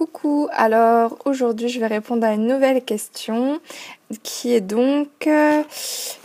Coucou, 0.00 0.48
alors 0.52 1.18
aujourd'hui 1.26 1.68
je 1.68 1.78
vais 1.78 1.86
répondre 1.86 2.24
à 2.26 2.32
une 2.32 2.46
nouvelle 2.46 2.82
question 2.82 3.60
qui 4.22 4.54
est 4.54 4.62
donc 4.62 5.26
euh, 5.26 5.62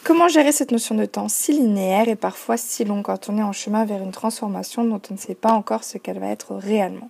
comment 0.05 0.29
gérer 0.29 0.53
cette 0.53 0.71
notion 0.71 0.95
de 0.95 1.03
temps 1.03 1.27
si 1.27 1.51
linéaire 1.51 2.07
et 2.07 2.15
parfois 2.15 2.55
si 2.55 2.85
long 2.85 3.03
quand 3.03 3.27
on 3.27 3.37
est 3.37 3.43
en 3.43 3.51
chemin 3.51 3.83
vers 3.83 4.01
une 4.01 4.13
transformation 4.13 4.85
dont 4.85 5.01
on 5.11 5.15
ne 5.15 5.19
sait 5.19 5.35
pas 5.35 5.51
encore 5.51 5.83
ce 5.83 5.97
qu'elle 5.97 6.19
va 6.19 6.27
être 6.27 6.55
réellement? 6.55 7.09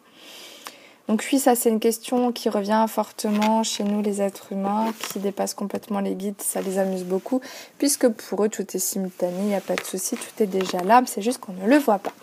Donc 1.08 1.24
oui, 1.31 1.38
ça 1.38 1.54
c'est 1.54 1.70
une 1.70 1.79
question 1.79 2.31
qui 2.31 2.49
revient 2.49 2.88
fortement 2.90 3.62
chez 3.62 3.84
nous 3.84 4.02
les 4.02 4.24
êtres 4.24 4.52
humains, 4.52 4.92
qui 5.12 5.20
dépasse 5.20 5.54
complètement 5.54 6.00
les 6.00 6.16
guides, 6.16 6.42
ça 6.42 6.62
les 6.62 6.79
amuse 6.79 7.04
beaucoup, 7.04 7.42
puisque 7.78 8.08
pour 8.10 8.44
eux 8.44 8.50
tout 8.50 8.66
est 8.76 8.79
simultané, 8.79 9.38
il 9.38 9.46
n'y 9.46 9.56
a 9.56 9.62
pas 9.62 9.76
de 9.76 9.84
souci, 9.84 10.16
tout 10.16 10.42
est 10.42 10.47
déjà 10.47 10.79
là, 10.79 11.04
c'est 11.06 11.22
juste 11.22 11.38
qu'on 11.38 11.54
ne 11.54 11.68
le 11.68 11.78
voit 11.78 12.00
pas. 12.00 12.13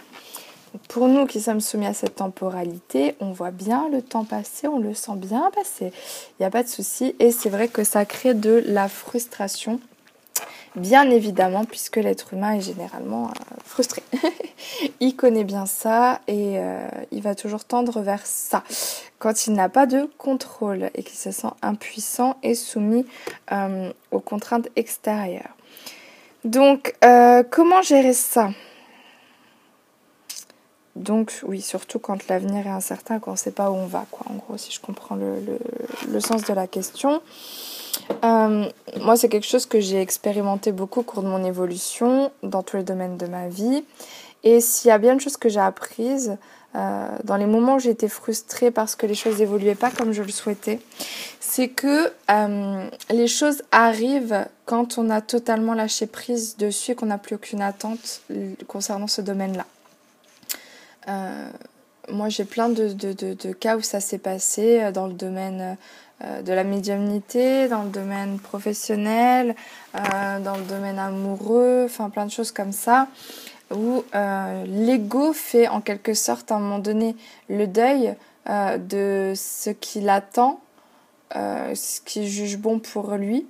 Pour 0.88 1.08
nous 1.08 1.26
qui 1.26 1.40
sommes 1.40 1.60
soumis 1.60 1.86
à 1.86 1.92
cette 1.92 2.16
temporalité, 2.16 3.14
on 3.20 3.32
voit 3.32 3.50
bien 3.50 3.88
le 3.90 4.00
temps 4.00 4.24
passer, 4.24 4.68
on 4.68 4.78
le 4.78 4.94
sent 4.94 5.16
bien 5.16 5.50
passer. 5.54 5.92
Il 6.30 6.42
n'y 6.42 6.46
a 6.46 6.50
pas 6.50 6.62
de 6.62 6.68
souci. 6.68 7.14
Et 7.18 7.30
c'est 7.30 7.50
vrai 7.50 7.68
que 7.68 7.84
ça 7.84 8.06
crée 8.06 8.32
de 8.32 8.62
la 8.66 8.88
frustration, 8.88 9.80
bien 10.74 11.10
évidemment, 11.10 11.66
puisque 11.66 11.96
l'être 11.96 12.32
humain 12.32 12.54
est 12.54 12.62
généralement 12.62 13.26
euh, 13.26 13.54
frustré. 13.64 14.02
il 15.00 15.14
connaît 15.14 15.44
bien 15.44 15.66
ça 15.66 16.22
et 16.26 16.58
euh, 16.58 16.88
il 17.10 17.20
va 17.20 17.34
toujours 17.34 17.64
tendre 17.66 18.00
vers 18.00 18.24
ça. 18.24 18.62
Quand 19.18 19.46
il 19.46 19.52
n'a 19.52 19.68
pas 19.68 19.84
de 19.84 20.08
contrôle 20.16 20.90
et 20.94 21.02
qu'il 21.02 21.18
se 21.18 21.32
sent 21.32 21.52
impuissant 21.60 22.36
et 22.42 22.54
soumis 22.54 23.04
euh, 23.52 23.92
aux 24.10 24.20
contraintes 24.20 24.68
extérieures. 24.76 25.54
Donc, 26.44 26.96
comment 27.50 27.82
gérer 27.82 28.14
ça? 28.14 28.50
Donc 30.96 31.40
oui, 31.46 31.62
surtout 31.62 31.98
quand 31.98 32.28
l'avenir 32.28 32.66
est 32.66 32.70
incertain, 32.70 33.18
quand 33.18 33.30
on 33.30 33.34
ne 33.34 33.38
sait 33.38 33.50
pas 33.50 33.70
où 33.70 33.74
on 33.74 33.86
va, 33.86 34.06
quoi. 34.10 34.26
En 34.30 34.34
gros, 34.34 34.58
si 34.58 34.70
je 34.70 34.80
comprends 34.80 35.16
le, 35.16 36.20
sens 36.20 36.44
de 36.44 36.52
la 36.52 36.66
question. 36.66 37.22
Euh, 38.24 38.68
moi, 39.00 39.16
c'est 39.16 39.28
quelque 39.28 39.46
chose 39.46 39.64
que 39.64 39.80
j'ai 39.80 40.00
expérimenté 40.00 40.70
beaucoup 40.70 41.00
au 41.00 41.02
cours 41.02 41.22
de 41.22 41.28
mon 41.28 41.44
évolution 41.44 42.30
dans 42.42 42.62
tous 42.62 42.76
les 42.76 42.82
domaines 42.82 43.16
de 43.16 43.26
ma 43.26 43.48
vie. 43.48 43.84
Et 44.44 44.60
s'il 44.60 44.88
y 44.88 44.90
a 44.90 44.98
bien 44.98 45.14
une 45.14 45.20
chose 45.20 45.36
que 45.38 45.48
j'ai 45.48 45.60
apprise, 45.60 46.36
euh, 46.74 47.08
dans 47.24 47.36
les 47.36 47.46
moments 47.46 47.76
où 47.76 47.78
j'étais 47.78 48.08
frustrée 48.08 48.70
parce 48.70 48.96
que 48.96 49.06
les 49.06 49.14
choses 49.14 49.38
n'évoluaient 49.38 49.74
pas 49.74 49.90
comme 49.90 50.12
je 50.12 50.22
le 50.22 50.30
souhaitais, 50.30 50.80
c'est 51.40 51.68
que 51.68 52.10
euh, 52.30 52.88
les 53.10 53.28
choses 53.28 53.62
arrivent 53.72 54.46
quand 54.66 54.98
on 54.98 55.10
a 55.10 55.20
totalement 55.20 55.74
lâché 55.74 56.06
prise 56.06 56.56
dessus 56.56 56.92
et 56.92 56.94
qu'on 56.94 57.06
n'a 57.06 57.18
plus 57.18 57.36
aucune 57.36 57.62
attente 57.62 58.22
concernant 58.66 59.06
ce 59.06 59.20
domaine-là. 59.20 59.66
Euh, 61.08 61.50
moi, 62.10 62.28
j'ai 62.28 62.44
plein 62.44 62.68
de, 62.68 62.88
de, 62.88 63.12
de, 63.12 63.52
cas 63.52 63.76
où 63.76 63.80
ça 63.80 64.00
s'est 64.00 64.18
passé 64.18 64.80
euh, 64.80 64.92
dans 64.92 65.06
le 65.06 65.12
domaine 65.12 65.76
euh, 66.24 66.42
de 66.42 66.52
la 66.52 66.64
médiumnité, 66.64 67.68
dans 67.68 67.82
le 67.82 67.90
domaine 67.90 68.38
professionnel, 68.38 69.54
dans 69.94 70.56
le 70.56 70.64
domaine 70.64 70.98
amoureux, 70.98 71.82
enfin 71.84 72.10
plein 72.10 72.26
de 72.26 72.30
choses 72.30 72.52
comme 72.52 72.72
ça, 72.72 73.08
où 73.74 74.04
l'ego 74.12 75.32
fait 75.32 75.68
en 75.68 75.80
quelque 75.80 76.14
sorte 76.14 76.52
à 76.52 76.56
un 76.56 76.58
moment 76.60 76.78
donné 76.78 77.16
le 77.48 77.66
deuil 77.66 78.14
de 78.46 79.32
ce 79.34 79.70
qu'il 79.70 80.08
attend, 80.08 80.60
ce 81.34 82.00
qu'il 82.00 82.26
juge 82.26 82.56
bon 82.58 82.78
pour 82.78 83.14
lui. 83.16 83.46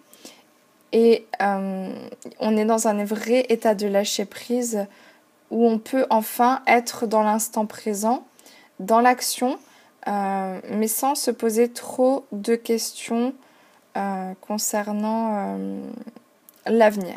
Et 0.92 1.26
on 1.40 2.56
est 2.56 2.64
dans 2.64 2.88
un 2.88 3.04
vrai 3.04 3.46
état 3.50 3.74
de 3.74 3.86
lâcher 3.86 4.24
prise 4.24 4.86
où 5.52 5.68
on 5.68 5.78
peut 5.78 6.06
enfin 6.08 6.62
être 6.66 7.06
dans 7.06 7.22
l'instant 7.22 7.66
présent, 7.66 8.24
dans 8.80 9.00
l'action, 9.00 9.58
euh, 10.08 10.58
mais 10.70 10.88
sans 10.88 11.14
se 11.14 11.30
poser 11.30 11.68
trop 11.68 12.24
de 12.32 12.56
questions 12.56 13.34
euh, 13.96 14.32
concernant 14.40 15.56
euh, 15.58 15.82
l'avenir. 16.66 17.16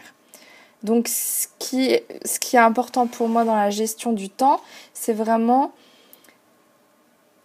Donc 0.84 1.08
ce 1.08 1.48
qui, 1.60 1.98
ce 2.26 2.40
qui 2.40 2.58
est 2.58 2.60
important 2.60 3.08
pour 3.08 3.30
moi 3.30 3.46
dans 3.46 3.56
la 3.56 3.70
gestion 3.70 4.12
du 4.12 4.30
temps, 4.30 4.60
c'est 4.94 5.14
vraiment 5.14 5.72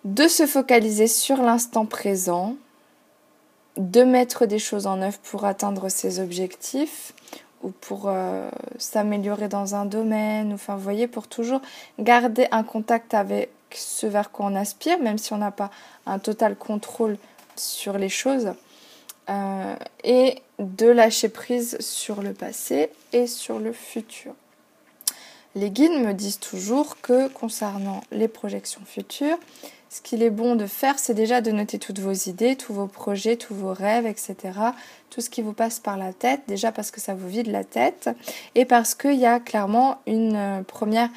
de 0.04 0.26
se 0.26 0.46
focaliser 0.46 1.06
sur 1.06 1.36
l'instant 1.36 1.86
présent, 1.86 2.56
de 3.76 4.02
mettre 4.02 4.44
des 4.44 4.58
choses 4.58 4.88
en 4.88 5.00
œuvre 5.00 5.18
pour 5.18 5.44
atteindre 5.44 5.88
ses 5.88 6.18
objectifs 6.18 7.14
ou 7.62 7.70
pour 7.70 8.04
euh, 8.06 8.48
s'améliorer 8.78 9.48
dans 9.48 9.74
un 9.74 9.84
domaine, 9.84 10.52
enfin 10.52 10.76
vous 10.76 10.82
voyez, 10.82 11.06
pour 11.06 11.28
toujours 11.28 11.60
garder 11.98 12.46
un 12.50 12.62
contact 12.62 13.14
avec 13.14 13.50
ce 13.72 14.06
vers 14.06 14.30
quoi 14.30 14.46
on 14.46 14.54
aspire, 14.54 14.98
même 14.98 15.18
si 15.18 15.32
on 15.32 15.38
n'a 15.38 15.50
pas 15.50 15.70
un 16.06 16.18
total 16.18 16.56
contrôle 16.56 17.16
sur 17.56 17.98
les 17.98 18.08
choses, 18.08 18.52
euh, 19.28 19.76
et 20.02 20.42
de 20.58 20.86
lâcher 20.86 21.28
prise 21.28 21.78
sur 21.80 22.22
le 22.22 22.32
passé 22.32 22.90
et 23.12 23.26
sur 23.26 23.58
le 23.58 23.72
futur. 23.72 24.34
Les 25.54 25.70
guides 25.70 26.04
me 26.04 26.12
disent 26.12 26.38
toujours 26.38 27.00
que 27.00 27.28
concernant 27.28 28.02
les 28.12 28.28
projections 28.28 28.82
futures, 28.86 29.38
ce 29.90 30.00
qu'il 30.00 30.22
est 30.22 30.30
bon 30.30 30.54
de 30.54 30.66
faire, 30.66 31.00
c'est 31.00 31.14
déjà 31.14 31.40
de 31.40 31.50
noter 31.50 31.80
toutes 31.80 31.98
vos 31.98 32.12
idées, 32.12 32.54
tous 32.54 32.72
vos 32.72 32.86
projets, 32.86 33.36
tous 33.36 33.54
vos 33.54 33.72
rêves, 33.72 34.06
etc. 34.06 34.36
Tout 35.10 35.20
ce 35.20 35.28
qui 35.28 35.42
vous 35.42 35.52
passe 35.52 35.80
par 35.80 35.96
la 35.96 36.12
tête, 36.12 36.42
déjà 36.46 36.70
parce 36.70 36.92
que 36.92 37.00
ça 37.00 37.12
vous 37.12 37.28
vide 37.28 37.48
la 37.48 37.64
tête 37.64 38.08
et 38.54 38.64
parce 38.64 38.94
qu'il 38.94 39.16
y 39.16 39.26
a 39.26 39.40
clairement 39.40 39.98
une 40.06 40.36
euh, 40.36 40.62
première 40.62 41.10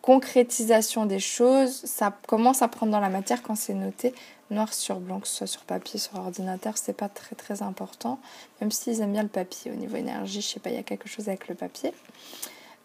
concrétisation 0.00 1.04
des 1.04 1.18
choses. 1.18 1.82
Ça 1.84 2.16
commence 2.26 2.62
à 2.62 2.68
prendre 2.68 2.90
dans 2.90 3.00
la 3.00 3.10
matière 3.10 3.42
quand 3.42 3.54
c'est 3.54 3.74
noté 3.74 4.14
noir 4.50 4.72
sur 4.72 4.98
blanc, 4.98 5.20
que 5.20 5.28
ce 5.28 5.34
soit 5.34 5.46
sur 5.46 5.62
papier, 5.62 5.98
sur 5.98 6.18
ordinateur, 6.18 6.78
c'est 6.78 6.96
pas 6.96 7.10
très 7.10 7.34
très 7.36 7.62
important. 7.62 8.18
Même 8.60 8.70
s'ils 8.70 9.02
aiment 9.02 9.12
bien 9.12 9.24
le 9.24 9.28
papier 9.28 9.70
au 9.70 9.74
niveau 9.74 9.96
énergie, 9.96 10.40
je 10.40 10.46
sais 10.46 10.60
pas, 10.60 10.70
il 10.70 10.76
y 10.76 10.78
a 10.78 10.84
quelque 10.84 11.08
chose 11.08 11.28
avec 11.28 11.48
le 11.48 11.54
papier. 11.54 11.92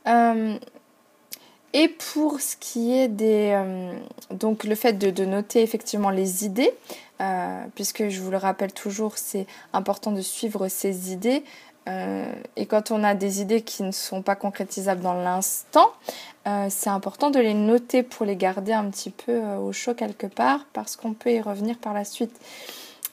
Euh, 0.08 0.58
et 1.74 1.88
pour 1.88 2.42
ce 2.42 2.56
qui 2.58 2.94
est 2.94 3.08
des... 3.08 3.52
Euh, 3.54 3.94
donc 4.30 4.64
le 4.64 4.76
fait 4.76 4.94
de, 4.94 5.26
noter 5.26 5.62
effectivement 5.62 6.10
les 6.10 6.46
idées, 6.46 6.74
euh, 7.22 7.64
puisque 7.76 8.10
je 8.10 8.22
vous 8.22 8.32
le 8.32 8.38
rappelle 8.38 8.74
toujours, 8.74 9.18
c'est 9.18 9.48
important 9.72 10.12
de 10.12 10.22
suivre 10.22 10.68
ces 10.68 11.14
idées. 11.14 11.44
Euh, 11.88 12.32
et 12.58 12.66
quand 12.66 12.92
on 12.92 13.04
a 13.04 13.16
des 13.16 13.42
idées 13.42 13.62
qui 13.62 13.84
ne 13.84 13.92
sont 13.92 14.22
pas 14.22 14.36
concrétisables 14.36 15.02
dans 15.02 15.14
l'instant, 15.14 15.92
c'est 16.70 16.90
important 16.90 17.30
de 17.30 17.40
les 17.40 17.54
noter 17.54 18.02
pour 18.02 18.26
les 18.26 18.36
garder 18.36 18.74
un 18.74 18.90
petit 18.90 19.12
peu 19.12 19.40
au 19.64 19.72
chaud 19.74 19.94
quelque 19.94 20.26
part, 20.26 20.66
parce 20.74 20.96
qu'on 20.96 21.14
peut 21.14 21.32
y 21.32 21.40
revenir 21.40 21.78
par 21.78 21.94
la 21.94 22.04
suite. 22.04 22.36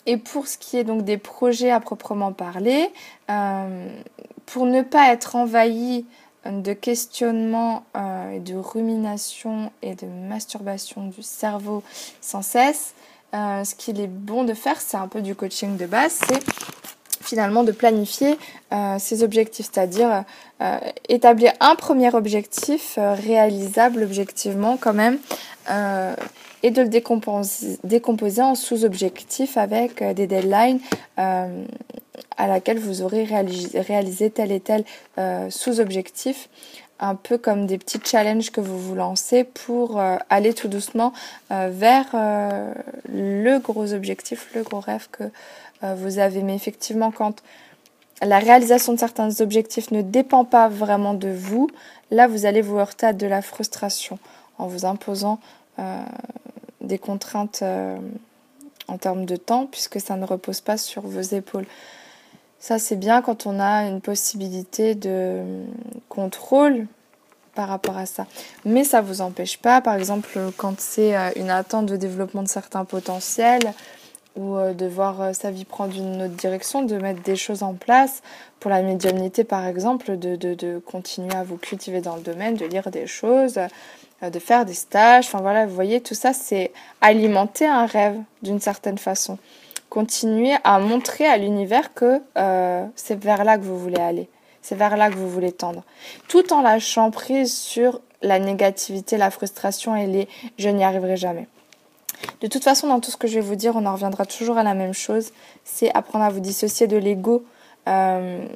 Et 0.07 0.17
pour 0.17 0.47
ce 0.47 0.57
qui 0.57 0.79
est 0.79 0.85
donc 0.85 1.05
des 1.05 1.19
projets 1.19 1.71
à 1.71 1.79
proprement 1.79 2.33
parler, 2.33 2.91
pour 4.47 4.65
ne 4.65 4.81
pas 4.81 5.13
être 5.13 5.37
envahi 5.37 6.07
de 6.51 6.73
questionnement 6.73 7.85
euh, 7.97 8.39
de 8.41 8.55
rumination 8.55 9.71
et 9.83 9.95
de 9.95 10.07
masturbation 10.07 11.07
du 11.07 11.23
cerveau 11.23 11.83
sans 12.21 12.43
cesse, 12.43 12.95
euh, 13.35 13.65
ce 13.65 13.75
qu'il 13.75 14.01
est 14.01 14.09
bon 14.09 14.45
de 14.45 14.55
faire, 14.55 14.81
c'est 14.81 14.97
un 14.97 15.09
peu 15.09 15.21
du 15.21 15.35
coaching 15.35 15.77
de 15.77 15.87
base, 15.87 16.21
c'est 16.29 16.43
finalement 17.21 17.63
de 17.63 17.73
planifier 17.73 18.39
euh, 18.73 18.99
ses 18.99 19.23
objectifs, 19.23 19.69
c'est-à-dire 19.73 20.25
établir 21.09 21.53
un 21.61 21.77
premier 21.77 22.13
objectif 22.15 22.99
réalisable 22.99 24.03
objectivement 24.03 24.77
quand 24.77 24.95
même 24.95 25.19
et 26.65 26.71
de 26.73 26.83
le 26.83 26.89
décomposer 27.85 28.43
en 28.43 28.55
sous-objectifs 28.57 29.57
avec 29.57 30.03
des 30.03 30.27
deadlines 30.27 30.81
à 32.37 32.47
laquelle 32.47 32.79
vous 32.79 33.03
aurez 33.03 33.25
réalisé, 33.25 34.31
tel 34.31 34.53
et 34.53 34.61
tel 34.61 34.85
euh, 35.19 35.51
sous-objectif, 35.51 36.49
un 37.01 37.15
peu 37.15 37.39
comme 37.39 37.67
des 37.67 37.79
petits 37.79 38.01
challenges 38.05 38.51
que 38.51 38.61
vous 38.61 38.79
vous 38.79 38.95
lancez 38.95 39.45
pour 39.45 40.01
euh, 40.01 40.17
aller 40.31 40.53
tout 40.53 40.69
doucement 40.69 41.13
euh, 41.51 41.71
vers 41.73 42.07
le 43.09 43.59
gros 43.59 43.93
objectif, 43.93 44.49
le 44.55 44.63
gros 44.63 44.81
rêve 44.81 45.09
que 45.11 45.25
vous 45.83 46.19
avez. 46.19 46.43
Mais 46.43 46.57
effectivement, 46.57 47.13
quand 47.13 47.43
la 48.21 48.41
réalisation 48.41 48.93
de 48.93 48.99
certains 48.99 49.41
objectifs 49.41 49.93
ne 49.93 50.03
dépend 50.03 50.45
pas 50.45 50.69
vraiment 50.69 51.15
de 51.15 51.29
vous, 51.29 51.69
là, 52.11 52.27
vous 52.27 52.47
allez 52.47 52.63
vous 52.63 52.79
heurter 52.79 53.07
à 53.07 53.13
de 53.13 53.27
la 53.29 53.43
frustration 53.43 54.19
en 54.59 54.67
vous 54.67 54.85
imposant 54.85 55.39
des 56.81 56.99
contraintes 56.99 57.63
en 58.89 58.99
termes 58.99 59.25
de 59.25 59.37
temps, 59.37 59.67
puisque 59.67 60.01
ça 60.01 60.17
ne 60.17 60.25
repose 60.25 60.61
pas 60.61 60.77
sur 60.77 61.03
vos 61.03 61.21
épaules. 61.21 61.67
Ça, 62.61 62.79
c'est 62.79 62.97
bien 62.97 63.23
quand 63.23 63.47
on 63.47 63.61
a 63.61 63.87
une 63.87 64.01
possibilité 64.01 64.95
de 64.95 65.43
contrôle 66.09 66.87
par 67.55 67.69
rapport 67.69 67.97
à 67.97 68.07
ça. 68.07 68.27
Mais 68.65 68.85
ça 68.85 69.03
ne 69.03 69.07
vous 69.07 69.21
empêche 69.21 69.59
pas, 69.59 69.81
par 69.81 69.95
exemple, 69.95 70.39
quand 70.57 70.81
c'est 70.81 71.17
euh, 71.17 71.31
une 71.37 71.51
attente 71.51 71.87
de 71.87 71.97
développement 71.97 72.43
de 72.43 72.49
certains 72.49 72.85
potentiels 72.85 73.75
ou 74.39 74.57
euh, 74.57 74.73
de 74.73 74.87
voir 74.87 75.21
euh, 75.21 75.33
sa 75.33 75.51
vie 75.51 75.65
prendre 75.65 75.95
une 75.97 76.23
autre 76.23 76.35
direction, 76.35 76.83
de 76.83 76.97
mettre 76.97 77.23
des 77.23 77.37
choses 77.37 77.63
en 77.63 77.75
place. 77.75 78.23
Pour 78.61 78.71
la 78.71 78.83
médiumnité, 78.83 79.45
par 79.45 79.67
exemple, 79.67 80.17
de, 80.17 80.37
de, 80.37 80.79
continuer 80.79 81.35
à 81.35 81.43
vous 81.43 81.57
cultiver 81.57 82.01
dans 82.01 82.17
le 82.17 82.23
domaine, 82.23 82.55
de 82.55 82.65
lire 82.65 82.91
des 82.91 83.07
choses, 83.07 83.59
euh, 84.23 84.31
de 84.31 84.39
faire 84.39 84.65
des 84.65 84.75
stages. 84.75 85.27
Enfin 85.27 85.41
voilà, 85.41 85.67
vous 85.67 85.75
voyez, 85.75 86.01
tout 86.01 86.15
ça, 86.15 86.33
c'est 86.33 86.73
alimenter 87.01 87.67
un 87.67 87.87
rêve 87.87 88.17
d'une 88.43 88.61
certaine 88.61 88.99
façon. 88.99 89.39
Continuer 89.91 90.55
à 90.65 90.79
montrer 90.79 91.27
à 91.27 91.37
l'univers 91.39 91.95
que 91.95 92.21
euh, 92.37 92.87
c'est 92.95 93.23
vers 93.23 93.45
là 93.45 93.57
que 93.57 93.65
vous 93.65 93.79
voulez 93.79 94.01
aller. 94.01 94.29
C'est 94.61 94.75
vers 94.75 94.97
là 94.97 95.11
que 95.11 95.17
vous 95.17 95.31
voulez 95.31 95.53
tendre. 95.53 95.83
Tout 96.29 96.53
en 96.53 96.61
lâchant 96.61 97.11
prise 97.11 97.55
sur 97.55 98.01
la 98.21 98.39
négativité, 98.39 99.17
la 99.17 99.31
frustration 99.31 99.97
et 99.97 100.07
les 100.07 100.29
je 100.59 100.69
n'y 100.69 100.85
arriverai 100.85 101.17
jamais. 101.17 101.47
De 102.41 102.49
toute 102.49 102.65
façon, 102.65 102.89
dans 102.89 103.01
tout 103.01 103.11
ce 103.11 103.17
que 103.17 103.29
je 103.29 103.37
vais 103.37 103.41
vous 103.41 103.55
dire, 103.55 103.77
on 103.77 103.87
en 103.87 103.93
reviendra 103.93 104.27
toujours 104.27 104.59
à 104.59 104.63
la 104.63 104.75
même 104.75 104.93
chose. 104.93 105.33
C'est 105.65 105.95
apprendre 105.95 106.25
à 106.25 106.31
vous 106.31 106.41
dissocier 106.41 106.87
de 106.87 106.97
l'ego. 106.97 107.45
Euh, 107.89 108.47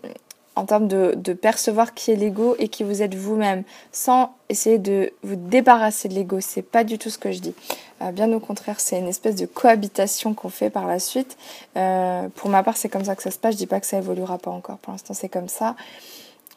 en 0.54 0.66
termes 0.66 0.88
de, 0.88 1.32
percevoir 1.32 1.94
qui 1.94 2.10
est 2.10 2.16
l'ego 2.16 2.56
et 2.58 2.68
qui 2.68 2.84
vous 2.84 3.02
êtes 3.02 3.14
vous-même, 3.14 3.64
sans 3.90 4.34
essayer 4.48 4.78
de 4.78 5.12
vous 5.22 5.36
débarrasser 5.36 6.08
de 6.08 6.14
l'ego. 6.14 6.38
C'est 6.40 6.62
pas 6.62 6.84
du 6.84 6.98
tout 6.98 7.10
ce 7.10 7.18
que 7.18 7.32
je 7.32 7.40
dis. 7.40 7.54
Euh, 8.02 8.10
bien 8.10 8.30
au 8.32 8.40
contraire, 8.40 8.78
c'est 8.78 8.98
une 8.98 9.08
espèce 9.08 9.36
de 9.36 9.46
cohabitation 9.46 10.34
qu'on 10.34 10.50
fait 10.50 10.70
par 10.70 10.86
la 10.86 10.98
suite. 10.98 11.38
Euh, 11.76 12.28
pour 12.34 12.50
ma 12.50 12.62
part, 12.62 12.76
c'est 12.76 12.88
comme 12.88 13.04
ça 13.04 13.16
que 13.16 13.22
ça 13.22 13.30
se 13.30 13.38
passe. 13.38 13.54
Je 13.54 13.58
dis 13.58 13.66
pas 13.66 13.80
que 13.80 13.86
ça 13.86 13.98
évoluera 13.98 14.38
pas 14.38 14.50
encore. 14.50 14.78
Pour 14.78 14.92
l'instant, 14.92 15.14
c'est 15.14 15.28
comme 15.28 15.48
ça. 15.48 15.74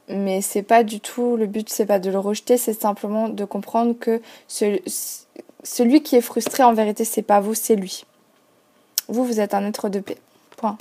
Mais 0.07 0.41
c'est 0.41 0.61
pas 0.61 0.83
du 0.83 0.99
tout 0.99 1.35
le 1.35 1.47
but, 1.47 1.69
c'est 1.69 1.85
pas 1.85 1.99
de 1.99 2.11
le 2.11 2.19
rejeter, 2.19 2.57
c'est 2.57 2.79
simplement 2.79 3.27
de 3.27 3.43
comprendre 3.43 3.95
que 3.97 4.21
celui 4.47 6.03
qui 6.03 6.15
est 6.15 6.21
frustré, 6.21 6.63
en 6.63 6.73
vérité, 6.73 7.05
c'est 7.05 7.23
pas 7.23 7.39
vous, 7.39 7.55
c'est 7.55 7.75
lui. 7.75 8.05
Vous, 9.07 9.25
vous 9.25 9.39
êtes 9.39 9.55
un 9.55 9.65
être 9.65 9.89
de 9.89 9.99
paix. 9.99 10.17
Point. 10.57 10.77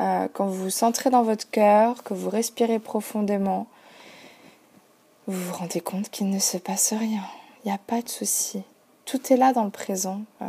Euh, 0.00 0.28
quand 0.32 0.46
vous 0.46 0.64
vous 0.64 0.70
centrez 0.70 1.10
dans 1.10 1.22
votre 1.22 1.48
cœur, 1.50 2.02
que 2.02 2.14
vous 2.14 2.30
respirez 2.30 2.78
profondément, 2.78 3.66
vous 5.26 5.40
vous 5.40 5.54
rendez 5.54 5.80
compte 5.80 6.10
qu'il 6.10 6.30
ne 6.30 6.38
se 6.38 6.58
passe 6.58 6.92
rien. 6.92 7.22
Il 7.64 7.68
n'y 7.68 7.74
a 7.74 7.78
pas 7.78 8.02
de 8.02 8.08
souci. 8.08 8.62
Tout 9.04 9.32
est 9.32 9.36
là 9.36 9.52
dans 9.52 9.64
le 9.64 9.70
présent. 9.70 10.22
Il 10.40 10.46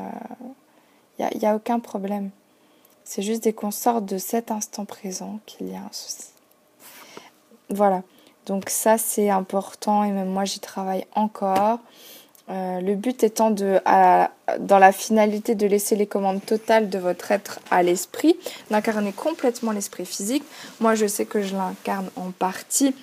euh, 1.22 1.30
n'y 1.32 1.46
a, 1.46 1.52
a, 1.52 1.56
aucun 1.56 1.80
problème. 1.80 2.30
C'est 3.04 3.22
juste 3.22 3.44
dès 3.44 3.54
qu'on 3.54 3.72
sort 3.72 4.02
de 4.02 4.18
cet 4.18 4.52
instant 4.52 4.86
présent 4.86 5.40
qu'il 5.46 5.70
y 5.70 5.76
a 5.76 5.80
un 5.80 5.92
souci. 5.92 6.30
Voilà. 7.70 8.04
Donc 8.46 8.70
ça, 8.70 8.98
c'est 8.98 9.30
important 9.30 10.04
et 10.04 10.12
même 10.12 10.30
moi, 10.30 10.46
j'y 10.46 10.60
travaille 10.60 11.06
encore. 11.16 11.80
Euh, 12.50 12.80
le 12.80 12.96
but 12.96 13.24
étant 13.24 13.52
de, 13.52 13.80
dans 14.60 14.80
la 14.80 14.92
finalité 14.92 15.54
de 15.54 15.68
laisser 15.68 15.96
les 15.96 16.08
commandes 16.08 16.44
totales 16.46 16.90
de 16.90 16.98
votre 16.98 17.32
être 17.32 17.60
à 17.72 17.84
l'esprit, 17.84 18.38
d'incarner 18.72 19.12
complètement 19.12 19.72
l'esprit 19.72 20.06
physique. 20.06 20.44
Moi, 20.80 20.96
je 20.96 21.08
sais 21.08 21.26
que 21.26 21.42
je 21.42 21.56
l'incarne 21.56 22.10
en 22.16 22.32
partie 22.32 22.96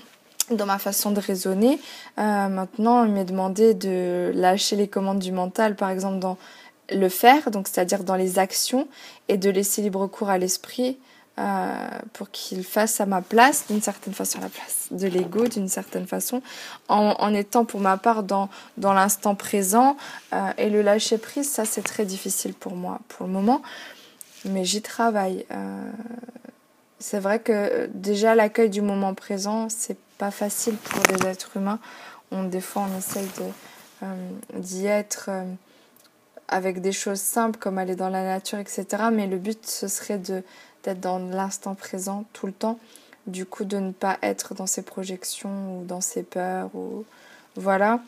dans 0.51 0.67
ma 0.67 0.79
façon 0.79 1.11
de 1.11 1.21
raisonner. 1.21 1.79
Euh, 2.19 2.49
maintenant, 2.49 3.05
il 3.05 3.13
m'est 3.13 3.25
demandé 3.25 3.75
de 3.75 4.33
lâcher 4.35 4.77
les 4.77 4.89
commandes 4.89 5.19
du 5.19 5.33
mental, 5.33 5.77
par 5.77 5.91
exemple 5.91 6.19
dans 6.19 6.37
le 6.91 7.09
faire, 7.09 7.51
donc 7.51 7.69
c'est-à-dire 7.69 8.05
dans 8.05 8.17
les 8.17 8.39
actions, 8.39 8.87
et 9.29 9.37
de 9.37 9.51
laisser 9.51 9.83
libre 9.83 10.07
cours 10.07 10.29
à 10.29 10.39
l'esprit 10.39 10.99
euh, 11.37 11.89
pour 12.13 12.31
qu'il 12.31 12.63
fasse 12.63 13.01
à 13.01 13.07
ma 13.07 13.21
place, 13.21 13.67
d'une 13.69 13.83
certaine 13.83 14.15
façon, 14.15 14.39
la 14.41 14.49
place 14.49 14.87
de 14.93 15.09
l'ego, 15.09 15.49
d'une 15.49 15.69
certaine 15.69 16.07
façon, 16.07 16.43
en, 16.89 17.35
étant 17.35 17.65
pour 17.65 17.81
ma 17.81 17.97
part 17.97 18.23
dans, 18.23 18.49
dans 18.79 18.93
l'instant 18.93 19.35
présent. 19.35 19.97
Euh, 20.33 20.53
et 20.59 20.71
le 20.71 20.81
lâcher 20.81 21.19
prise, 21.19 21.51
ça 21.51 21.65
c'est 21.65 21.83
très 21.83 22.05
difficile 22.05 22.55
pour 22.55 22.77
moi 22.77 23.01
pour 23.09 23.27
le 23.27 23.33
moment, 23.33 23.63
mais 24.45 24.65
j'y 24.65 24.81
travaille. 24.81 25.45
Euh, 25.51 25.91
c'est 27.01 27.19
vrai 27.19 27.41
que 27.41 27.91
déjà 27.93 28.37
l'accueil 28.37 28.71
du 28.71 28.81
moment 28.81 29.15
présent, 29.15 29.69
c'est 29.69 29.99
pas 30.19 30.31
facile 30.31 30.77
pour 30.77 31.03
des 31.03 31.27
êtres 31.27 31.57
humains. 31.57 31.81
On, 32.31 32.45
des 32.45 32.61
fois, 32.61 32.87
on 32.89 32.97
essaye 32.97 33.29
d'y 34.55 34.87
être 34.87 35.31
avec 36.47 36.81
des 36.81 36.93
choses 36.93 37.21
simples 37.21 37.59
comme 37.59 37.79
aller 37.79 37.97
dans 37.97 38.09
la 38.09 38.23
nature, 38.23 38.59
etc. 38.59 38.87
Mais 39.13 39.27
le 39.27 39.39
but, 39.39 39.67
ce 39.67 39.89
serait 39.89 40.19
de 40.19 40.45
d'être 40.85 41.01
dans 41.01 41.19
l'instant 41.19 41.75
présent 41.75 42.25
tout 42.33 42.47
le 42.47 42.53
temps, 42.53 42.79
du 43.27 43.47
coup 43.47 43.65
de 43.65 43.79
ne 43.79 43.93
pas 43.93 44.19
être 44.23 44.55
dans 44.55 44.67
ses 44.67 44.83
projections 44.83 45.81
ou 45.81 45.85
dans 45.85 46.01
ses 46.01 46.23
peurs 46.23 46.75
ou 46.75 47.05
voilà. 47.57 48.01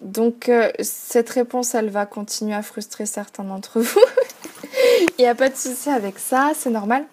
Donc 0.00 0.48
euh, 0.48 0.70
cette 0.80 1.30
réponse, 1.30 1.74
elle 1.74 1.90
va 1.90 2.06
continuer 2.06 2.54
à 2.54 2.62
frustrer 2.62 3.06
certains 3.06 3.44
d'entre 3.44 3.80
vous. 3.80 4.00
Il 5.18 5.22
n'y 5.22 5.26
a 5.26 5.34
pas 5.34 5.48
de 5.48 5.56
souci 5.56 5.90
avec 5.90 6.18
ça, 6.18 6.52
c'est 6.54 6.70
normal. 6.70 7.04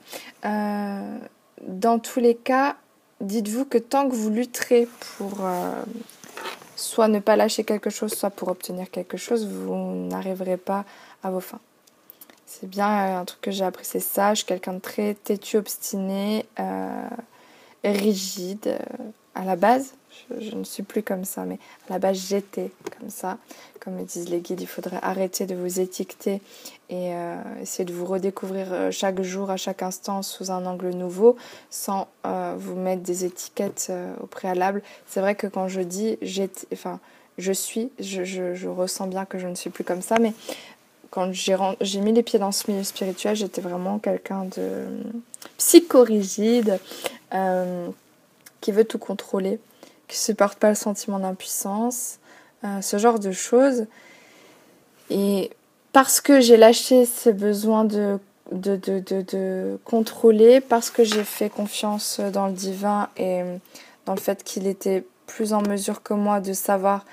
Euh, 0.45 1.17
dans 1.61 1.97
tous 1.97 2.19
les 2.19 2.35
cas, 2.35 2.75
dites-vous 3.21 3.65
que 3.65 3.77
tant 3.77 4.07
que 4.07 4.15
vous 4.15 4.29
lutterez 4.29 4.87
pour 5.17 5.45
euh, 5.45 5.71
soit 6.75 7.07
ne 7.07 7.19
pas 7.19 7.35
lâcher 7.35 7.63
quelque 7.63 7.89
chose, 7.89 8.13
soit 8.13 8.29
pour 8.29 8.49
obtenir 8.49 8.91
quelque 8.91 9.17
chose, 9.17 9.47
vous 9.47 9.75
n'arriverez 10.07 10.57
pas 10.57 10.85
à 11.23 11.31
vos 11.31 11.39
fins. 11.39 11.61
C'est 12.45 12.69
bien 12.69 12.87
euh, 12.87 13.19
un 13.19 13.25
truc 13.25 13.41
que 13.41 13.51
j'ai 13.51 13.65
appris, 13.65 13.85
c'est 13.85 13.99
ça. 13.99 14.33
Quelqu'un 14.45 14.73
de 14.73 14.79
très 14.79 15.15
têtu, 15.15 15.57
obstiné, 15.57 16.45
euh, 16.59 17.07
rigide. 17.83 18.67
Euh, 18.67 18.79
à 19.33 19.43
la 19.43 19.57
base, 19.57 19.95
je, 20.39 20.55
ne 20.55 20.63
suis 20.63 20.83
plus 20.83 21.03
comme 21.03 21.25
ça, 21.25 21.43
mais 21.43 21.59
à 21.89 21.93
la 21.93 21.99
base, 21.99 22.17
j'étais 22.29 22.71
comme 22.97 23.09
ça. 23.09 23.37
Comme 23.81 23.95
me 23.95 24.03
disent 24.03 24.29
les 24.29 24.39
guides, 24.39 24.61
il 24.61 24.67
faudrait 24.67 24.99
arrêter 25.01 25.45
de 25.45 25.55
vous 25.55 25.81
étiqueter 25.81 26.41
et 26.89 27.11
essayer 27.61 27.83
de 27.83 27.91
vous 27.91 28.05
redécouvrir 28.05 28.89
chaque 28.91 29.21
jour, 29.21 29.49
à 29.49 29.57
chaque 29.57 29.83
instant, 29.83 30.21
sous 30.21 30.51
un 30.51 30.65
angle 30.65 30.91
nouveau, 30.91 31.35
sans 31.69 32.07
vous 32.23 32.75
mettre 32.75 33.01
des 33.03 33.25
étiquettes 33.25 33.91
au 34.23 34.25
préalable. 34.25 34.81
C'est 35.05 35.19
vrai 35.19 35.35
que 35.35 35.47
quand 35.47 35.67
je 35.67 35.81
dis 35.81 36.17
j'étais, 36.21 36.65
enfin, 36.71 37.01
je 37.37 37.51
suis, 37.51 37.91
je, 37.99 38.23
je, 38.23 38.67
ressens 38.67 39.07
bien 39.07 39.25
que 39.25 39.37
je 39.37 39.47
ne 39.47 39.55
suis 39.55 39.69
plus 39.69 39.83
comme 39.83 40.01
ça, 40.01 40.17
mais 40.19 40.33
quand 41.09 41.31
j'ai 41.33 42.01
mis 42.01 42.13
les 42.13 42.23
pieds 42.23 42.39
dans 42.39 42.51
ce 42.51 42.69
milieu 42.69 42.83
spirituel, 42.83 43.35
j'étais 43.35 43.61
vraiment 43.61 43.99
quelqu'un 43.99 44.45
de 44.45 44.85
psychorigide, 45.57 46.79
euh, 47.33 47.87
qui 48.61 48.71
veut 48.71 48.85
tout 48.85 48.97
contrôler, 48.97 49.59
qui 50.07 50.15
ne 50.15 50.19
supporte 50.19 50.59
pas 50.59 50.69
le 50.69 50.75
sentiment 50.75 51.19
d'impuissance, 51.19 52.19
euh, 52.63 52.81
ce 52.81 52.97
genre 52.97 53.19
de 53.19 53.31
choses. 53.31 53.85
Et 55.09 55.51
parce 55.93 56.19
que 56.19 56.41
j'ai 56.41 56.57
lâché 56.57 57.05
ce 57.05 57.29
besoin 57.29 57.85
de, 57.85 58.19
de, 58.51 58.75
de, 58.75 58.99
de 59.21 59.79
contrôler, 59.85 60.61
parce 60.61 60.89
que 60.89 61.03
j'ai 61.03 61.23
fait 61.23 61.49
confiance 61.49 62.19
dans 62.19 62.47
le 62.47 62.53
divin 62.53 63.09
et 63.17 63.43
dans 64.05 64.13
le 64.13 64.19
fait 64.19 64.43
qu'il 64.43 64.67
était 64.67 65.03
plus 65.27 65.53
en 65.53 65.61
mesure 65.61 66.03
que 66.03 66.13
moi 66.13 66.39
de 66.39 66.53
savoir 66.53 67.05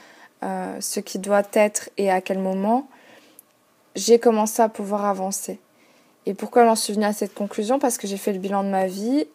euh, 0.42 0.76
ce 0.80 1.00
qui 1.00 1.18
doit 1.18 1.44
être 1.52 1.90
et 1.98 2.10
à 2.10 2.20
quel 2.20 2.38
moment, 2.38 2.88
j'ai 3.94 4.18
commencé 4.18 4.62
à 4.62 4.68
pouvoir 4.68 5.04
avancer. 5.04 5.61
Et 6.26 6.34
pourquoi 6.34 6.64
j'en 6.64 6.76
suis 6.76 6.92
venue 6.92 7.04
à 7.04 7.12
cette 7.12 7.34
conclusion? 7.34 7.78
Parce 7.78 7.99
que 7.99 8.06
j'ai 8.06 8.16
fait 8.16 8.32
le 8.32 8.38
bilan 8.38 8.62
de 8.64 8.68
ma 8.68 8.87
vie 8.87 9.26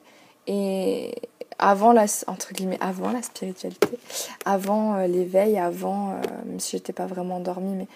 et 0.47 1.13
avant 1.59 1.91
la, 1.91 2.05
entre 2.27 2.53
guillemets, 2.53 2.77
avant 2.79 3.11
la 3.11 3.21
spiritualité, 3.21 3.99
avant 4.45 4.95
euh, 4.95 5.07
l'éveil, 5.07 5.57
avant, 5.57 6.11
euh, 6.11 6.15
même 6.45 6.59
si 6.59 6.77
j'étais 6.77 6.93
pas 6.93 7.07
vraiment 7.07 7.37
endormie, 7.37 7.75
mais 7.75 7.87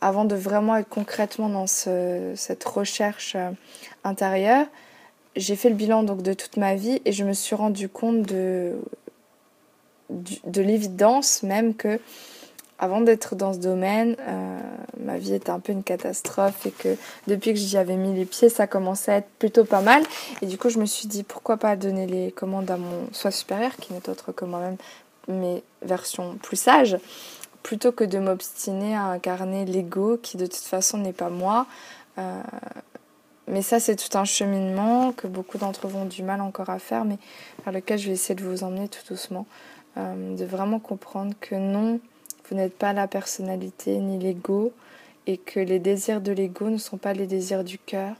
avant 0.00 0.24
de 0.24 0.36
vraiment 0.36 0.76
être 0.76 0.88
concrètement 0.88 1.48
dans 1.48 1.66
ce, 1.66 2.32
cette 2.36 2.62
recherche 2.64 3.34
euh, 3.34 3.50
intérieure, 4.04 4.66
j'ai 5.36 5.56
fait 5.56 5.70
le 5.70 5.74
bilan 5.74 6.02
donc 6.02 6.22
de 6.22 6.32
toute 6.32 6.56
ma 6.56 6.74
vie 6.74 7.00
et 7.04 7.12
je 7.12 7.24
me 7.24 7.32
suis 7.32 7.54
rendu 7.54 7.88
compte 7.88 8.22
de, 8.22 8.76
de 10.10 10.62
l'évidence 10.62 11.42
même 11.42 11.74
que 11.74 12.00
avant 12.78 13.00
d'être 13.00 13.34
dans 13.34 13.52
ce 13.52 13.58
domaine, 13.58 14.16
euh, 14.20 14.60
ma 15.00 15.18
vie 15.18 15.34
était 15.34 15.50
un 15.50 15.58
peu 15.58 15.72
une 15.72 15.82
catastrophe 15.82 16.66
et 16.66 16.70
que 16.70 16.96
depuis 17.26 17.52
que 17.52 17.58
j'y 17.58 17.76
avais 17.76 17.96
mis 17.96 18.14
les 18.14 18.24
pieds, 18.24 18.48
ça 18.48 18.66
commençait 18.66 19.12
à 19.12 19.16
être 19.16 19.30
plutôt 19.38 19.64
pas 19.64 19.80
mal. 19.80 20.02
Et 20.42 20.46
du 20.46 20.58
coup, 20.58 20.68
je 20.68 20.78
me 20.78 20.86
suis 20.86 21.08
dit 21.08 21.24
pourquoi 21.24 21.56
pas 21.56 21.74
donner 21.76 22.06
les 22.06 22.30
commandes 22.30 22.70
à 22.70 22.76
mon 22.76 23.08
soi 23.12 23.30
supérieur, 23.30 23.74
qui 23.76 23.92
n'est 23.92 24.08
autre 24.08 24.32
que 24.32 24.44
moi-même, 24.44 24.76
mes 25.26 25.62
versions 25.82 26.36
plus 26.40 26.56
sages, 26.56 26.98
plutôt 27.62 27.92
que 27.92 28.04
de 28.04 28.18
m'obstiner 28.18 28.94
à 28.94 29.06
incarner 29.06 29.64
l'ego 29.64 30.16
qui 30.22 30.36
de 30.36 30.46
toute 30.46 30.56
façon 30.56 30.98
n'est 30.98 31.12
pas 31.12 31.30
moi. 31.30 31.66
Euh, 32.18 32.40
mais 33.48 33.62
ça, 33.62 33.80
c'est 33.80 33.96
tout 33.96 34.16
un 34.16 34.24
cheminement 34.24 35.12
que 35.12 35.26
beaucoup 35.26 35.58
d'entre 35.58 35.88
vous 35.88 35.98
ont 35.98 36.04
du 36.04 36.22
mal 36.22 36.40
encore 36.40 36.70
à 36.70 36.78
faire, 36.78 37.04
mais 37.04 37.18
vers 37.64 37.72
lequel 37.72 37.98
je 37.98 38.06
vais 38.08 38.12
essayer 38.12 38.34
de 38.34 38.44
vous 38.44 38.62
emmener 38.62 38.88
tout 38.88 39.00
doucement. 39.08 39.46
Euh, 39.96 40.36
de 40.36 40.44
vraiment 40.44 40.78
comprendre 40.78 41.34
que 41.40 41.54
non, 41.56 41.98
vous 42.48 42.56
n'êtes 42.56 42.76
pas 42.76 42.92
la 42.92 43.06
personnalité 43.06 43.98
ni 43.98 44.18
l'ego 44.18 44.72
et 45.26 45.36
que 45.36 45.60
les 45.60 45.78
désirs 45.78 46.20
de 46.20 46.32
l'ego 46.32 46.70
ne 46.70 46.78
sont 46.78 46.96
pas 46.96 47.12
les 47.12 47.26
désirs 47.26 47.64
du 47.64 47.78
cœur. 47.78 48.14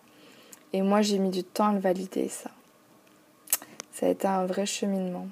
Et 0.72 0.82
moi, 0.82 1.00
j'ai 1.00 1.18
mis 1.18 1.30
du 1.30 1.44
temps 1.44 1.68
à 1.68 1.72
le 1.72 1.78
valider, 1.78 2.28
ça. 2.28 2.50
Ça 3.92 4.06
a 4.06 4.10
été 4.10 4.28
un 4.28 4.44
vrai 4.44 4.66
cheminement. 4.66 5.26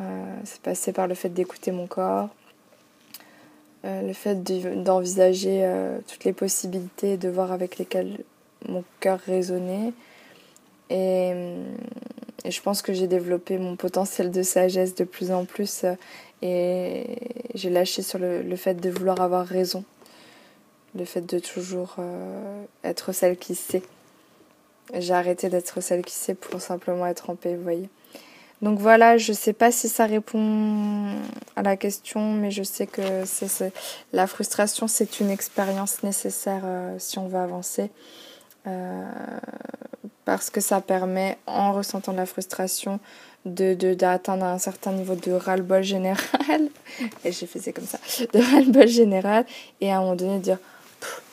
Euh, 0.00 0.36
c'est 0.44 0.60
passé 0.60 0.92
par 0.92 1.06
le 1.06 1.14
fait 1.14 1.28
d'écouter 1.28 1.70
mon 1.70 1.86
corps, 1.86 2.28
euh, 3.84 4.02
le 4.02 4.12
fait 4.12 4.42
d'envisager 4.82 5.64
euh, 5.64 5.98
toutes 6.08 6.24
les 6.24 6.32
possibilités, 6.32 7.16
de 7.16 7.28
voir 7.28 7.52
avec 7.52 7.78
lesquelles 7.78 8.24
mon 8.68 8.84
cœur 9.00 9.18
résonnait. 9.20 9.92
Et, 10.90 11.32
et 12.44 12.50
je 12.50 12.60
pense 12.60 12.82
que 12.82 12.92
j'ai 12.92 13.06
développé 13.06 13.58
mon 13.58 13.74
potentiel 13.74 14.30
de 14.30 14.42
sagesse 14.42 14.94
de 14.94 15.04
plus 15.04 15.32
en 15.32 15.46
plus 15.46 15.84
Et 16.42 17.16
j'ai 17.54 17.70
lâché 17.70 18.02
sur 18.02 18.18
le, 18.18 18.56
fait 18.56 18.74
de 18.74 18.90
vouloir 18.90 19.20
avoir 19.20 19.46
raison. 19.46 19.84
Le 20.94 21.04
fait 21.04 21.22
de 21.22 21.38
toujours 21.38 21.96
euh, 21.98 22.64
être 22.84 23.12
celle 23.12 23.36
qui 23.36 23.54
sait. 23.54 23.82
J'ai 24.92 25.14
arrêté 25.14 25.48
d'être 25.48 25.80
celle 25.80 26.04
qui 26.04 26.14
sait 26.14 26.34
pour 26.34 26.60
simplement 26.60 27.06
être 27.06 27.30
en 27.30 27.34
paix, 27.34 27.56
vous 27.56 27.62
voyez. 27.62 27.88
Donc 28.62 28.78
voilà, 28.78 29.16
je 29.16 29.32
ne 29.32 29.36
sais 29.36 29.52
pas 29.52 29.72
si 29.72 29.88
ça 29.88 30.06
répond 30.06 31.16
à 31.56 31.62
la 31.62 31.76
question, 31.76 32.32
mais 32.32 32.50
je 32.50 32.62
sais 32.62 32.86
que 32.86 33.24
c'est 33.24 33.72
la 34.12 34.26
frustration, 34.26 34.86
c'est 34.86 35.20
une 35.20 35.30
expérience 35.30 36.02
nécessaire 36.02 36.62
euh, 36.64 36.96
si 36.98 37.18
on 37.18 37.26
veut 37.26 37.38
avancer. 37.38 37.90
Euh, 38.66 39.02
parce 40.24 40.50
que 40.50 40.60
ça 40.60 40.80
permet, 40.80 41.38
en 41.46 41.72
ressentant 41.72 42.12
la 42.12 42.26
frustration, 42.26 43.00
d'atteindre 43.44 44.44
un 44.44 44.58
certain 44.58 44.92
niveau 44.92 45.14
de 45.14 45.32
ras-le-bol 45.32 45.82
général. 45.82 46.68
et 47.24 47.32
j'ai 47.32 47.46
fait 47.46 47.72
comme 47.72 47.86
ça. 47.86 47.98
De 48.32 48.38
ras-le-bol 48.38 48.88
général. 48.88 49.44
Et 49.80 49.92
à 49.92 49.98
un 49.98 50.00
moment 50.00 50.16
donné, 50.16 50.38
dire, 50.38 50.58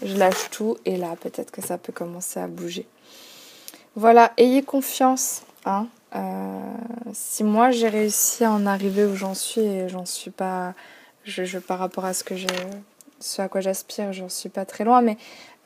je 0.04 0.18
lâche 0.18 0.50
tout. 0.52 0.78
Et 0.86 0.98
là, 0.98 1.16
peut-être 1.20 1.52
que 1.52 1.62
ça 1.62 1.78
peut 1.78 1.94
commencer 1.94 2.40
à 2.40 2.48
bouger. 2.48 2.86
Voilà, 3.96 4.34
ayez 4.38 4.64
confiance. 4.64 5.44
Hein. 5.66 5.88
Euh, 6.16 6.60
si 7.14 7.44
moi 7.44 7.72
j'ai 7.72 7.88
réussi 7.88 8.44
à 8.44 8.52
en 8.52 8.66
arriver 8.66 9.06
où 9.06 9.16
j'en 9.16 9.34
suis, 9.34 9.62
et 9.62 9.90
j'en 9.90 10.06
suis 10.06 10.32
pas, 10.32 10.74
je, 11.24 11.58
par 11.60 11.80
rapport 11.80 12.04
à 12.06 12.14
ce 12.14 12.24
que 12.24 12.36
je, 12.36 12.48
ce 13.20 13.42
à 13.42 13.48
quoi 13.48 13.62
j'aspire, 13.62 14.12
j'en 14.12 14.30
suis 14.30 14.50
pas 14.50 14.66
très 14.66 14.84
loin, 14.84 15.02
mais 15.02 15.18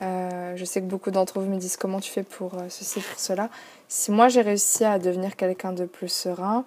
euh, 0.02 0.56
je 0.56 0.66
sais 0.66 0.82
que 0.82 0.86
beaucoup 0.86 1.12
d'entre 1.12 1.40
vous 1.40 1.50
me 1.50 1.58
disent 1.58 1.78
comment 1.78 2.00
tu 2.00 2.12
fais 2.12 2.24
pour 2.24 2.56
euh, 2.56 2.66
ceci, 2.70 3.00
pour 3.00 3.20
cela. 3.20 3.50
Si 3.88 4.12
moi 4.12 4.28
j'ai 4.30 4.42
réussi 4.42 4.84
à 4.84 5.00
devenir 5.00 5.36
quelqu'un 5.36 5.72
de 5.72 5.86
plus 5.86 6.10
serein 6.10 6.66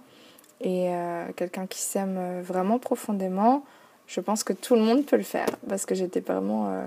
et 0.61 0.91
quelqu'un 1.37 1.69
qui 1.69 1.79
s'aime 1.79 2.43
vraiment 2.43 2.81
profondément, 2.81 3.65
je 4.09 4.21
pense 4.21 4.43
que 4.43 4.53
tout 4.53 4.75
le 4.75 4.81
monde 4.81 5.07
peut 5.07 5.17
le 5.17 5.23
faire 5.23 5.47
parce 5.69 5.87
que 5.87 5.95
j'étais 5.95 6.19
vraiment 6.19 6.83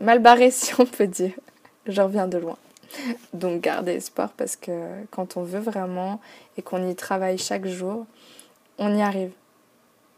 mal 0.00 0.20
barrée 0.20 0.50
si 0.50 0.72
on 0.80 0.86
peut 0.86 1.06
dire. 1.06 1.32
Je 1.86 2.00
reviens 2.00 2.26
de 2.26 2.38
loin. 2.38 2.56
Donc 3.34 3.60
gardez 3.60 3.92
espoir 3.92 4.30
parce 4.30 4.56
que 4.56 4.72
quand 5.10 5.36
on 5.36 5.42
veut 5.42 5.60
vraiment 5.60 6.20
et 6.56 6.62
qu'on 6.62 6.88
y 6.88 6.94
travaille 6.94 7.36
chaque 7.36 7.66
jour, 7.66 8.06
on 8.78 8.94
y 8.94 9.02
arrive. 9.02 9.32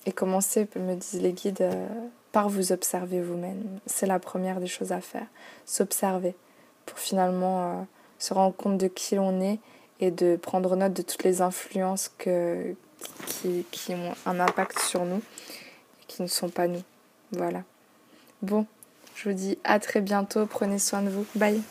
Et 0.06 0.12
commencez, 0.12 0.68
me 0.76 0.94
disent 0.94 1.20
les 1.20 1.32
guides, 1.32 1.60
euh, 1.62 1.86
par 2.32 2.48
vous 2.48 2.72
observer 2.72 3.20
vous-même. 3.20 3.78
C'est 3.86 4.06
la 4.06 4.18
première 4.18 4.60
des 4.60 4.66
choses 4.66 4.92
à 4.92 5.00
faire. 5.00 5.26
S'observer 5.66 6.34
pour 6.86 6.98
finalement 6.98 7.62
euh, 7.62 7.82
se 8.18 8.34
rendre 8.34 8.54
compte 8.54 8.78
de 8.78 8.88
qui 8.88 9.14
l'on 9.14 9.40
est 9.40 9.58
et 10.00 10.10
de 10.10 10.36
prendre 10.36 10.76
note 10.76 10.92
de 10.92 11.02
toutes 11.02 11.24
les 11.24 11.42
influences 11.42 12.10
qui, 12.18 13.64
qui 13.70 13.94
ont 13.94 14.12
un 14.26 14.40
impact 14.40 14.78
sur 14.78 15.04
nous 15.04 15.18
et 15.18 16.04
qui 16.06 16.22
ne 16.22 16.28
sont 16.28 16.48
pas 16.48 16.68
nous. 16.68 16.82
Voilà. 17.32 17.62
Bon, 18.42 18.66
je 19.14 19.28
vous 19.28 19.34
dis 19.34 19.58
à 19.64 19.80
très 19.80 20.00
bientôt. 20.00 20.46
Prenez 20.46 20.78
soin 20.78 21.02
de 21.02 21.10
vous. 21.10 21.26
Bye. 21.34 21.62